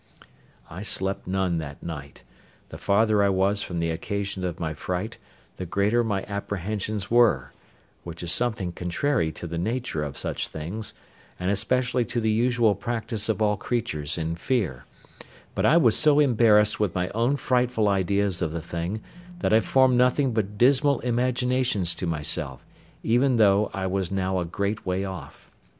[0.67, 2.23] I slept none that night;
[2.69, 5.19] the farther I was from the occasion of my fright,
[5.57, 7.51] the greater my apprehensions were,
[8.03, 10.95] which is something contrary to the nature of such things,
[11.39, 14.85] and especially to the usual practice of all creatures in fear;
[15.53, 19.03] but I was so embarrassed with my own frightful ideas of the thing,
[19.37, 22.65] that I formed nothing but dismal imaginations to myself,
[23.03, 25.51] even though I was now a great way off.